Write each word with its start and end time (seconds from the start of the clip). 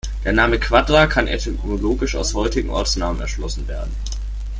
Der 0.25 0.33
Name 0.33 0.59
Quadra 0.59 1.05
kann 1.05 1.27
etymologisch 1.27 2.15
aus 2.15 2.33
heutigen 2.33 2.71
Ortsnamen 2.71 3.21
erschlossen 3.21 3.67
werden. 3.67 3.93